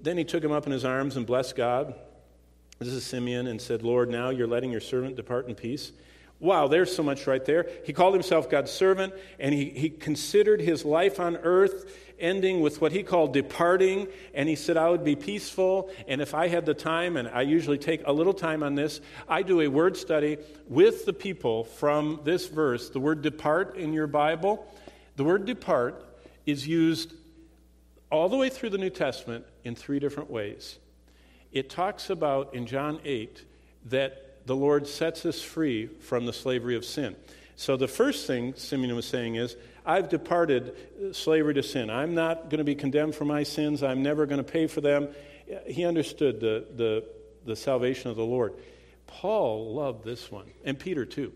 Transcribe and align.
Then 0.00 0.16
he 0.18 0.24
took 0.24 0.42
him 0.42 0.52
up 0.52 0.66
in 0.66 0.72
his 0.72 0.84
arms 0.84 1.16
and 1.16 1.26
blessed 1.26 1.56
God. 1.56 1.94
This 2.78 2.88
is 2.88 3.04
Simeon, 3.04 3.46
and 3.48 3.60
said, 3.60 3.82
Lord, 3.82 4.08
now 4.08 4.30
you're 4.30 4.46
letting 4.46 4.70
your 4.70 4.80
servant 4.80 5.16
depart 5.16 5.48
in 5.48 5.54
peace. 5.54 5.92
Wow, 6.40 6.68
there's 6.68 6.94
so 6.94 7.02
much 7.02 7.26
right 7.26 7.44
there. 7.44 7.68
He 7.84 7.92
called 7.92 8.14
himself 8.14 8.48
God's 8.48 8.70
servant, 8.70 9.12
and 9.40 9.52
he, 9.52 9.70
he 9.70 9.90
considered 9.90 10.60
his 10.60 10.84
life 10.84 11.18
on 11.18 11.36
earth 11.38 11.92
ending 12.20 12.60
with 12.60 12.80
what 12.80 12.92
he 12.92 13.02
called 13.02 13.32
departing. 13.32 14.06
And 14.34 14.48
he 14.48 14.54
said, 14.54 14.76
I 14.76 14.88
would 14.90 15.04
be 15.04 15.16
peaceful. 15.16 15.90
And 16.06 16.20
if 16.20 16.34
I 16.34 16.46
had 16.46 16.64
the 16.64 16.74
time, 16.74 17.16
and 17.16 17.26
I 17.28 17.42
usually 17.42 17.78
take 17.78 18.02
a 18.06 18.12
little 18.12 18.32
time 18.32 18.62
on 18.62 18.76
this, 18.76 19.00
I 19.28 19.42
do 19.42 19.60
a 19.60 19.68
word 19.68 19.96
study 19.96 20.38
with 20.68 21.04
the 21.04 21.12
people 21.12 21.64
from 21.64 22.20
this 22.22 22.46
verse. 22.46 22.90
The 22.90 23.00
word 23.00 23.22
depart 23.22 23.76
in 23.76 23.92
your 23.92 24.06
Bible, 24.06 24.64
the 25.16 25.24
word 25.24 25.44
depart 25.44 26.04
is 26.46 26.66
used 26.68 27.12
all 28.10 28.28
the 28.28 28.36
way 28.36 28.48
through 28.48 28.70
the 28.70 28.78
New 28.78 28.90
Testament 28.90 29.44
in 29.64 29.74
three 29.74 29.98
different 29.98 30.30
ways. 30.30 30.78
It 31.52 31.70
talks 31.70 32.10
about 32.10 32.54
in 32.54 32.66
John 32.66 33.00
8 33.04 33.44
that 33.86 34.46
the 34.46 34.56
Lord 34.56 34.86
sets 34.86 35.26
us 35.26 35.42
free 35.42 35.86
from 35.86 36.26
the 36.26 36.32
slavery 36.32 36.76
of 36.76 36.84
sin. 36.84 37.16
So 37.56 37.76
the 37.76 37.88
first 37.88 38.26
thing 38.26 38.54
Simeon 38.54 38.94
was 38.94 39.06
saying 39.06 39.34
is, 39.34 39.56
I've 39.84 40.08
departed 40.08 40.76
uh, 41.02 41.12
slavery 41.12 41.54
to 41.54 41.62
sin. 41.62 41.90
I'm 41.90 42.14
not 42.14 42.50
going 42.50 42.58
to 42.58 42.64
be 42.64 42.74
condemned 42.74 43.14
for 43.14 43.24
my 43.24 43.42
sins. 43.42 43.82
I'm 43.82 44.02
never 44.02 44.26
going 44.26 44.38
to 44.42 44.50
pay 44.50 44.66
for 44.66 44.80
them. 44.80 45.08
He 45.66 45.84
understood 45.84 46.40
the, 46.40 46.66
the, 46.76 47.04
the 47.44 47.56
salvation 47.56 48.10
of 48.10 48.16
the 48.16 48.24
Lord. 48.24 48.54
Paul 49.06 49.74
loved 49.74 50.04
this 50.04 50.30
one, 50.30 50.46
and 50.64 50.78
Peter 50.78 51.04
too. 51.04 51.32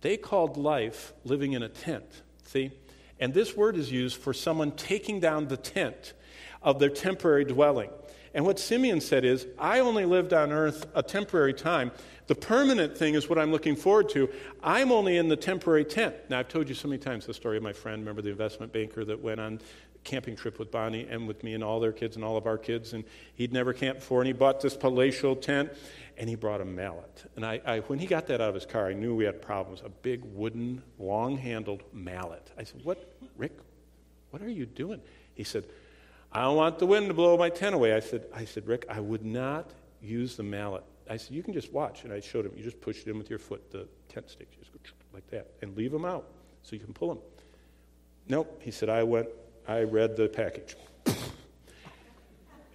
They 0.00 0.16
called 0.16 0.56
life 0.56 1.12
living 1.24 1.52
in 1.52 1.62
a 1.62 1.68
tent. 1.68 2.22
See? 2.44 2.72
And 3.20 3.32
this 3.32 3.56
word 3.56 3.76
is 3.76 3.90
used 3.92 4.16
for 4.16 4.32
someone 4.32 4.72
taking 4.72 5.20
down 5.20 5.48
the 5.48 5.56
tent 5.56 6.14
of 6.62 6.78
their 6.78 6.88
temporary 6.90 7.44
dwelling. 7.44 7.90
And 8.34 8.44
what 8.44 8.58
Simeon 8.58 9.00
said 9.00 9.24
is, 9.24 9.46
I 9.58 9.78
only 9.78 10.04
lived 10.04 10.32
on 10.32 10.50
earth 10.50 10.86
a 10.94 11.02
temporary 11.02 11.54
time. 11.54 11.92
The 12.26 12.34
permanent 12.34 12.98
thing 12.98 13.14
is 13.14 13.28
what 13.28 13.38
I'm 13.38 13.52
looking 13.52 13.76
forward 13.76 14.08
to. 14.10 14.28
I'm 14.62 14.90
only 14.90 15.18
in 15.18 15.28
the 15.28 15.36
temporary 15.36 15.84
tent. 15.84 16.16
Now, 16.28 16.40
I've 16.40 16.48
told 16.48 16.68
you 16.68 16.74
so 16.74 16.88
many 16.88 16.98
times 16.98 17.26
the 17.26 17.34
story 17.34 17.56
of 17.56 17.62
my 17.62 17.72
friend, 17.72 18.00
remember 18.00 18.22
the 18.22 18.30
investment 18.30 18.72
banker 18.72 19.04
that 19.04 19.22
went 19.22 19.38
on 19.40 19.60
camping 20.02 20.36
trip 20.36 20.58
with 20.58 20.70
Bonnie 20.70 21.06
and 21.08 21.26
with 21.26 21.42
me 21.42 21.54
and 21.54 21.64
all 21.64 21.80
their 21.80 21.92
kids 21.92 22.16
and 22.16 22.24
all 22.24 22.36
of 22.36 22.46
our 22.46 22.58
kids, 22.58 22.92
and 22.92 23.04
he'd 23.34 23.52
never 23.52 23.72
camped 23.72 24.00
before, 24.00 24.20
and 24.20 24.26
he 24.26 24.32
bought 24.32 24.60
this 24.60 24.76
palatial 24.76 25.34
tent, 25.34 25.72
and 26.16 26.28
he 26.28 26.34
brought 26.34 26.60
a 26.60 26.64
mallet. 26.64 27.30
And 27.36 27.44
I, 27.44 27.60
I, 27.66 27.78
when 27.80 27.98
he 27.98 28.06
got 28.06 28.26
that 28.28 28.40
out 28.40 28.48
of 28.48 28.54
his 28.54 28.66
car, 28.66 28.86
I 28.86 28.92
knew 28.92 29.14
we 29.14 29.24
had 29.24 29.42
problems. 29.42 29.82
A 29.84 29.88
big 29.88 30.22
wooden, 30.24 30.82
long-handled 30.98 31.82
mallet. 31.92 32.50
I 32.58 32.64
said, 32.64 32.84
"What, 32.84 33.14
Rick? 33.36 33.58
What 34.30 34.42
are 34.42 34.50
you 34.50 34.66
doing?" 34.66 35.00
He 35.34 35.44
said, 35.44 35.64
I 36.34 36.42
don't 36.42 36.56
want 36.56 36.80
the 36.80 36.86
wind 36.86 37.06
to 37.08 37.14
blow 37.14 37.36
my 37.36 37.48
tent 37.48 37.76
away. 37.76 37.94
I 37.94 38.00
said, 38.00 38.26
I 38.34 38.44
said, 38.44 38.66
Rick, 38.66 38.86
I 38.88 38.98
would 38.98 39.24
not 39.24 39.70
use 40.02 40.36
the 40.36 40.42
mallet. 40.42 40.82
I 41.08 41.16
said, 41.16 41.36
you 41.36 41.44
can 41.44 41.54
just 41.54 41.72
watch. 41.72 42.02
And 42.02 42.12
I 42.12 42.18
showed 42.18 42.44
him, 42.44 42.52
you 42.56 42.64
just 42.64 42.80
push 42.80 43.02
it 43.02 43.06
in 43.06 43.18
with 43.18 43.30
your 43.30 43.38
foot, 43.38 43.70
the 43.70 43.86
tent 44.08 44.28
stakes. 44.28 44.56
Just 44.56 44.72
go 44.72 44.78
like 45.12 45.28
that 45.30 45.52
and 45.62 45.76
leave 45.76 45.92
them 45.92 46.04
out 46.04 46.26
so 46.62 46.74
you 46.74 46.80
can 46.80 46.92
pull 46.92 47.08
them. 47.08 47.18
Nope. 48.28 48.60
He 48.62 48.72
said, 48.72 48.88
I 48.88 49.04
went, 49.04 49.28
I 49.68 49.82
read 49.82 50.16
the 50.16 50.28
package. 50.28 50.74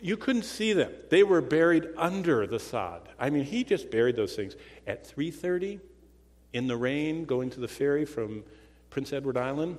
you 0.02 0.18
couldn't 0.18 0.44
see 0.44 0.74
them. 0.74 0.92
They 1.10 1.24
were 1.24 1.42
buried 1.42 1.90
under 1.98 2.48
the 2.48 2.60
sod. 2.60 3.10
I 3.20 3.30
mean, 3.30 3.44
he 3.44 3.64
just 3.64 3.92
buried 3.92 4.16
those 4.16 4.36
things. 4.36 4.56
At 4.88 5.06
3.30, 5.06 5.80
in 6.54 6.68
the 6.68 6.78
rain, 6.78 7.26
going 7.26 7.50
to 7.52 7.60
the 7.60 7.68
ferry 7.68 8.06
from 8.06 8.44
Prince 8.90 9.14
Edward 9.14 9.38
Island, 9.38 9.78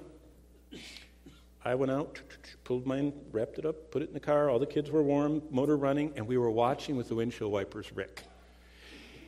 I 1.64 1.74
went 1.74 1.92
out, 1.92 2.20
pulled 2.64 2.86
mine, 2.86 3.12
wrapped 3.32 3.58
it 3.58 3.66
up, 3.66 3.90
put 3.90 4.02
it 4.02 4.08
in 4.08 4.14
the 4.14 4.20
car. 4.20 4.48
All 4.48 4.58
the 4.58 4.66
kids 4.66 4.90
were 4.90 5.02
warm, 5.02 5.42
motor 5.50 5.76
running, 5.76 6.12
and 6.16 6.26
we 6.26 6.38
were 6.38 6.50
watching 6.50 6.96
with 6.96 7.08
the 7.08 7.14
windshield 7.14 7.52
wipers 7.52 7.92
Rick. 7.94 8.22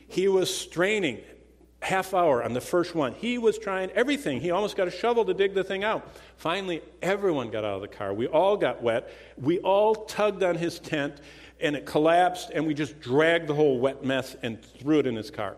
He 0.08 0.28
was 0.28 0.54
straining 0.54 1.20
half 1.82 2.14
hour 2.14 2.42
on 2.42 2.52
the 2.52 2.60
first 2.60 2.94
one. 2.94 3.12
He 3.14 3.38
was 3.38 3.58
trying 3.58 3.90
everything. 3.90 4.40
He 4.40 4.50
almost 4.50 4.76
got 4.76 4.88
a 4.88 4.90
shovel 4.90 5.24
to 5.24 5.34
dig 5.34 5.54
the 5.54 5.64
thing 5.64 5.84
out. 5.84 6.08
Finally, 6.36 6.82
everyone 7.02 7.50
got 7.50 7.64
out 7.64 7.76
of 7.76 7.82
the 7.82 7.88
car. 7.88 8.14
We 8.14 8.26
all 8.26 8.56
got 8.56 8.82
wet. 8.82 9.12
We 9.36 9.58
all 9.60 9.94
tugged 9.94 10.42
on 10.42 10.56
his 10.56 10.78
tent, 10.78 11.20
and 11.60 11.76
it 11.76 11.86
collapsed, 11.86 12.50
and 12.54 12.66
we 12.66 12.74
just 12.74 13.00
dragged 13.00 13.46
the 13.46 13.54
whole 13.54 13.78
wet 13.78 14.04
mess 14.04 14.36
and 14.42 14.62
threw 14.62 15.00
it 15.00 15.06
in 15.06 15.16
his 15.16 15.30
car. 15.30 15.56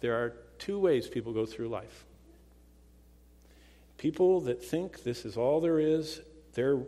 There 0.00 0.14
are 0.14 0.34
two 0.58 0.78
ways 0.78 1.08
people 1.08 1.32
go 1.32 1.46
through 1.46 1.68
life 1.68 2.04
People 4.04 4.42
that 4.42 4.62
think 4.62 5.02
this 5.02 5.24
is 5.24 5.38
all 5.38 5.62
there 5.62 5.78
is, 5.78 6.20
they're 6.52 6.78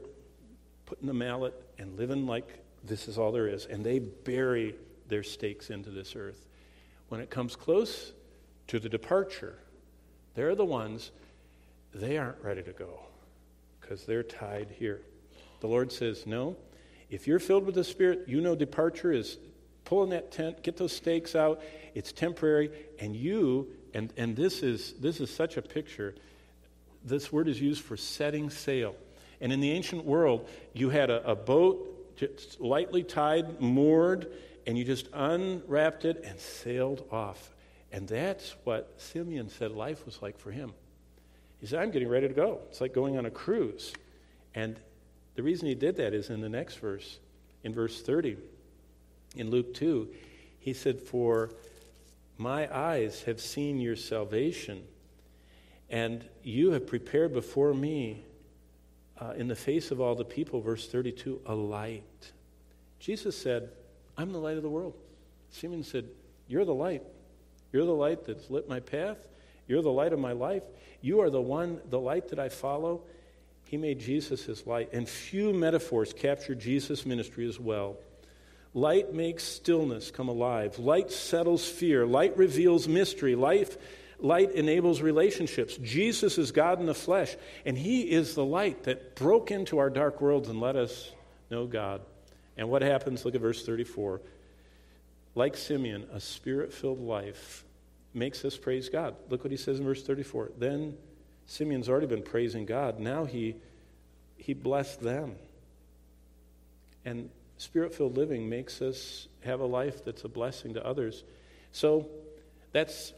putting 0.85 1.07
the 1.07 1.15
mallet 1.15 1.55
and 1.79 1.97
living 1.97 2.27
like 2.27 2.63
this 2.85 3.09
is 3.09 3.17
all 3.17 3.33
there 3.33 3.49
is, 3.49 3.65
and 3.65 3.83
they 3.83 4.01
bury 4.01 4.75
their 5.09 5.23
stakes 5.23 5.71
into 5.71 5.89
this 5.89 6.15
earth. 6.15 6.45
When 7.09 7.21
it 7.21 7.31
comes 7.31 7.57
close 7.57 8.13
to 8.69 8.79
the 8.79 8.89
departure, 8.89 9.59
they're 10.35 10.55
the 10.55 10.65
ones, 10.65 11.13
they 11.95 12.19
aren't 12.19 12.43
ready 12.43 12.63
to 12.63 12.73
go 12.73 13.01
because 13.81 14.05
they're 14.05 14.23
tied 14.23 14.75
here. 14.79 15.01
The 15.61 15.69
Lord 15.69 15.93
says, 15.93 16.27
No, 16.27 16.57
if 17.09 17.27
you're 17.27 17.39
filled 17.39 17.65
with 17.65 17.75
the 17.75 17.85
Spirit, 17.85 18.25
you 18.27 18.41
know 18.41 18.55
departure 18.55 19.13
is 19.13 19.39
pulling 19.85 20.11
that 20.11 20.33
tent, 20.33 20.63
get 20.63 20.77
those 20.77 20.93
stakes 20.93 21.37
out. 21.37 21.63
It's 21.95 22.13
temporary, 22.13 22.71
and 22.99 23.15
you, 23.15 23.69
and, 23.95 24.13
and 24.17 24.37
this 24.37 24.63
is 24.63 24.95
this 24.95 25.21
is 25.21 25.31
such 25.31 25.57
a 25.57 25.63
picture 25.63 26.15
this 27.07 27.33
word 27.33 27.49
is 27.49 27.61
used 27.61 27.83
for 27.83 27.97
setting 27.97 28.51
sail. 28.51 28.97
And 29.41 29.53
in 29.53 29.61
the 29.61 29.71
ancient 29.71 30.05
world, 30.05 30.49
you 30.73 30.91
had 30.91 31.09
a, 31.09 31.31
a 31.31 31.37
boat 31.37 32.17
just 32.17 32.61
lightly 32.61 33.05
tied, 33.05 33.61
moored, 33.61 34.33
and 34.67 34.77
you 34.77 34.85
just 34.85 35.09
unwrapped 35.13 36.05
it 36.05 36.23
and 36.25 36.39
sailed 36.41 37.07
off. 37.11 37.51
And 37.93 38.09
that's 38.09 38.55
what 38.65 38.95
Simeon 38.99 39.49
said 39.49 39.71
life 39.71 40.05
was 40.05 40.21
like 40.21 40.39
for 40.39 40.51
him. 40.51 40.73
He 41.61 41.67
said, 41.67 41.81
I'm 41.83 41.91
getting 41.91 42.09
ready 42.09 42.29
to 42.29 42.35
go. 42.35 42.61
It's 42.69 42.81
like 42.81 42.93
going 42.93 43.17
on 43.17 43.27
a 43.27 43.31
cruise. 43.31 43.93
And 44.55 44.79
the 45.35 45.43
reason 45.43 45.69
he 45.69 45.75
did 45.75 45.97
that 45.97 46.13
is 46.13 46.31
in 46.31 46.41
the 46.41 46.49
next 46.49 46.77
verse, 46.77 47.19
in 47.63 47.73
verse 47.73 48.03
30, 48.03 48.37
in 49.37 49.51
Luke 49.51 49.73
2, 49.75 50.09
he 50.59 50.73
said, 50.73 51.01
For 51.01 51.51
my 52.37 52.75
eyes 52.75 53.23
have 53.23 53.41
seen 53.41 53.81
your 53.81 53.97
salvation 53.97 54.83
and 55.89 56.25
you 56.43 56.73
have 56.73 56.87
prepared 56.87 57.33
before 57.33 57.73
me 57.73 58.25
uh, 59.21 59.33
in 59.37 59.49
the 59.49 59.55
face 59.55 59.91
of 59.91 60.01
all 60.01 60.15
the 60.15 60.25
people, 60.25 60.61
verse 60.61 60.89
32, 60.89 61.41
a 61.47 61.55
light. 61.55 62.33
Jesus 62.99 63.37
said, 63.39 63.71
I'm 64.17 64.33
the 64.33 64.39
light 64.39 64.57
of 64.57 64.63
the 64.63 64.71
world. 64.71 64.95
Simeon 65.51 65.83
said, 65.83 66.07
You're 66.49 66.65
the 66.65 66.75
light. 66.75 67.03
You're 67.73 67.85
the 67.85 67.93
light 67.93 68.25
that's 68.25 68.51
lit 68.51 68.69
my 68.69 68.81
path. 68.81 69.19
You're 69.69 69.83
the 69.83 69.93
light 69.93 70.13
of 70.13 70.19
my 70.19 70.33
life. 70.33 70.63
You 71.01 71.21
are 71.21 71.31
the 71.31 71.41
one, 71.41 71.81
the 71.91 72.01
light 72.01 72.29
that 72.29 72.39
I 72.39 72.49
follow. 72.49 73.03
He 73.65 73.77
made 73.77 73.99
Jesus 73.99 74.45
his 74.45 74.67
light. 74.67 74.93
And 74.93 75.09
few 75.09 75.53
metaphors 75.53 76.13
capture 76.13 76.55
Jesus' 76.55 77.05
ministry 77.05 77.47
as 77.49 77.59
well. 77.59 77.97
Light 78.75 79.13
makes 79.13 79.43
stillness 79.43 80.11
come 80.11 80.29
alive. 80.29 80.79
Light 80.79 81.11
settles 81.11 81.69
fear. 81.69 82.07
Light 82.07 82.37
reveals 82.37 82.87
mystery. 82.87 83.35
Life 83.35 83.77
Light 84.19 84.53
enables 84.53 85.03
relationships. 85.03 85.77
Jesus 85.77 86.39
is 86.39 86.51
God 86.51 86.81
in 86.81 86.87
the 86.87 86.95
flesh, 86.95 87.37
and 87.67 87.77
He 87.77 88.11
is 88.11 88.35
the 88.35 88.45
light 88.45 88.85
that 88.85 89.15
broke 89.15 89.51
into 89.51 89.79
our 89.79 89.91
dark 89.91 90.21
worlds 90.21 90.49
and 90.49 90.61
let 90.61 90.77
us 90.77 91.13
know 91.51 91.67
God. 91.67 92.01
And 92.57 92.69
what 92.69 92.83
happens? 92.83 93.25
Look 93.25 93.35
at 93.35 93.41
verse 93.41 93.65
34. 93.65 94.21
Like 95.35 95.57
Simeon, 95.57 96.07
a 96.13 96.21
spirit 96.21 96.73
filled 96.73 97.01
life 97.01 97.65
makes 98.15 98.45
us 98.45 98.57
praise 98.57 98.89
God. 98.89 99.15
Look 99.29 99.45
what 99.45 99.51
he 99.51 99.57
says 99.57 99.79
in 99.79 99.85
verse 99.85 100.03
34. 100.03 100.53
Then 100.59 100.97
Simeon's 101.45 101.89
already 101.89 102.07
been 102.07 102.23
praising 102.23 102.65
God. 102.65 102.99
Now 102.99 103.27
he, 103.27 103.57
he 104.39 104.55
blessed 104.55 105.01
them. 105.01 105.37
And 107.05 107.29
spirit 107.59 107.95
filled 107.95 108.17
living 108.17 108.49
makes 108.49 108.81
us 108.81 109.29
have 109.45 109.61
a 109.61 109.67
life 109.67 110.05
that's 110.05 110.25
a 110.25 110.29
blessing 110.29 110.75
to 110.75 110.85
others. 110.85 111.25
So 111.73 112.09
that's 112.73 113.13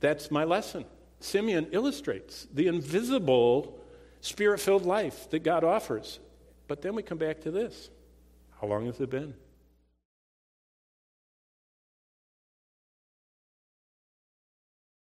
that's 0.00 0.30
my 0.30 0.44
lesson. 0.44 0.84
Simeon 1.20 1.68
illustrates 1.72 2.46
the 2.52 2.66
invisible 2.66 3.78
spirit 4.20 4.60
filled 4.60 4.84
life 4.84 5.30
that 5.30 5.42
God 5.42 5.64
offers. 5.64 6.18
But 6.68 6.82
then 6.82 6.94
we 6.94 7.02
come 7.02 7.18
back 7.18 7.40
to 7.42 7.50
this 7.50 7.90
how 8.60 8.66
long 8.66 8.86
has 8.86 9.00
it 9.00 9.10
been? 9.10 9.34